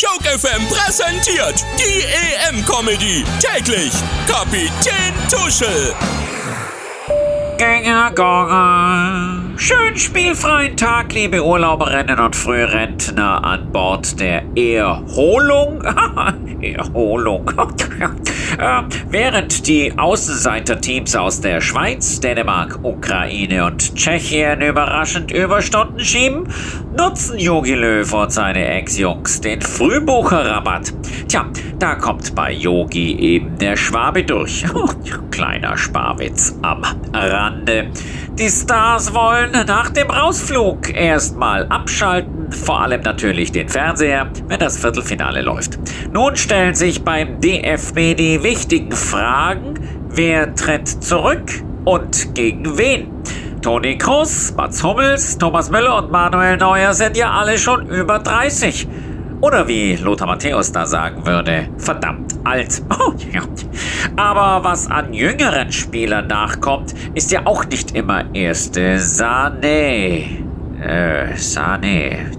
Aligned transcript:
Joke 0.00 0.24
FM 0.24 0.66
präsentiert 0.68 1.62
die 1.76 2.02
EM-Comedy. 2.02 3.22
Täglich 3.38 3.92
Kapitän 4.26 5.12
Tuschel. 5.28 5.94
Gänger, 7.58 8.10
Gänger. 8.12 9.49
Schönen 9.62 9.98
spielfreien 9.98 10.74
Tag, 10.74 11.12
liebe 11.12 11.44
Urlauberinnen 11.44 12.18
und 12.18 12.34
Frührentner 12.34 13.44
an 13.44 13.70
Bord 13.70 14.18
der 14.18 14.42
Erholung. 14.56 15.82
Erholung. 16.62 17.46
äh, 18.58 18.82
während 19.10 19.66
die 19.66 19.92
Außenseiterteams 19.98 21.14
aus 21.14 21.42
der 21.42 21.60
Schweiz, 21.60 22.20
Dänemark, 22.20 22.78
Ukraine 22.82 23.66
und 23.66 23.94
Tschechien 23.94 24.62
überraschend 24.62 25.30
Überstunden 25.30 26.00
schieben, 26.00 26.48
nutzen 26.96 27.38
Jogi 27.38 27.74
Löw 27.74 28.10
und 28.14 28.32
seine 28.32 28.66
Ex-Jungs 28.66 29.42
den 29.42 29.60
Frühbucherrabatt. 29.60 30.94
Tja, 31.28 31.44
da 31.78 31.96
kommt 31.96 32.34
bei 32.34 32.50
Yogi 32.50 33.14
eben 33.14 33.58
der 33.58 33.76
Schwabe 33.76 34.24
durch. 34.24 34.64
Kleiner 35.30 35.76
Sparwitz 35.76 36.58
am 36.62 36.82
Rande. 37.12 37.90
Die 38.40 38.48
Stars 38.48 39.12
wollen 39.12 39.52
nach 39.66 39.90
dem 39.90 40.08
Rausflug 40.08 40.94
erstmal 40.94 41.66
abschalten, 41.66 42.50
vor 42.50 42.80
allem 42.80 43.02
natürlich 43.02 43.52
den 43.52 43.68
Fernseher, 43.68 44.30
wenn 44.48 44.58
das 44.58 44.78
Viertelfinale 44.78 45.42
läuft. 45.42 45.78
Nun 46.10 46.36
stellen 46.36 46.74
sich 46.74 47.04
beim 47.04 47.38
DFB 47.42 48.16
die 48.16 48.42
wichtigen 48.42 48.92
Fragen, 48.92 49.74
wer 50.08 50.54
tritt 50.54 50.88
zurück 50.88 51.62
und 51.84 52.34
gegen 52.34 52.78
wen? 52.78 53.10
Toni 53.60 53.98
Kroos, 53.98 54.54
Mats 54.56 54.82
Hummels, 54.82 55.36
Thomas 55.36 55.70
Müller 55.70 55.98
und 55.98 56.10
Manuel 56.10 56.56
Neuer 56.56 56.94
sind 56.94 57.18
ja 57.18 57.32
alle 57.32 57.58
schon 57.58 57.90
über 57.90 58.20
30. 58.20 58.88
Oder 59.42 59.68
wie 59.68 59.96
Lothar 59.96 60.26
Matthäus 60.26 60.72
da 60.72 60.86
sagen 60.86 61.26
würde, 61.26 61.68
verdammt 61.76 62.34
alt. 62.44 62.82
Oh, 62.98 63.12
ja. 63.32 63.42
Aber 64.16 64.64
was 64.64 64.90
an 64.90 65.12
jüngeren 65.12 65.72
Spielern 65.72 66.26
nachkommt, 66.26 66.94
ist 67.14 67.30
ja 67.30 67.46
auch 67.46 67.64
nicht 67.64 67.94
immer 67.94 68.34
erste 68.34 68.98
Sahne. 68.98 70.24
Äh, 70.80 71.36
Sahne. 71.36 72.30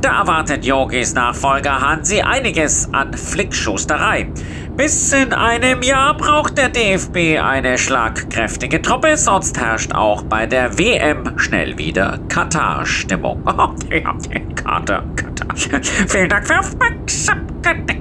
Da 0.00 0.20
erwartet 0.20 0.64
Yogis 0.64 1.14
Nachfolger 1.14 1.80
Hansi 1.80 2.20
einiges 2.20 2.92
an 2.92 3.14
Flickschusterei. 3.14 4.28
Bis 4.76 5.12
in 5.12 5.32
einem 5.32 5.82
Jahr 5.82 6.16
braucht 6.16 6.58
der 6.58 6.68
DFB 6.68 7.40
eine 7.40 7.78
schlagkräftige 7.78 8.82
Truppe, 8.82 9.16
sonst 9.16 9.56
herrscht 9.56 9.92
auch 9.92 10.24
bei 10.24 10.46
der 10.46 10.76
WM 10.78 11.38
schnell 11.38 11.78
wieder 11.78 12.18
Katar-Stimmung. 12.28 13.44
Katar, 14.56 15.04
Katar. 15.34 15.56
Vielen 16.08 16.28
Dank 16.28 16.46
für 16.46 16.58
Aufmerksamkeit. 16.58 18.00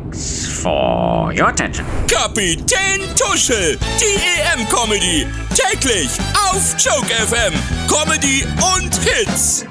For 0.62 1.32
your 1.34 1.48
attention. 1.48 1.86
Kapitän 2.08 3.02
Tuschel, 3.16 3.78
die 4.00 4.60
EM-Comedy. 4.60 5.26
Täglich 5.56 6.10
auf 6.52 6.76
Joke 6.78 7.12
FM. 7.14 7.54
Comedy 7.88 8.46
und 8.76 8.96
Hits. 9.04 9.66